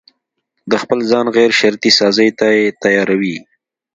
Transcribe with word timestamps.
د 0.69 0.71
خپل 0.81 0.99
ځان 1.11 1.25
غيرشرطي 1.35 1.91
سازي 1.99 2.27
ته 2.39 2.47
يې 2.57 2.65
تياروي. 2.83 3.37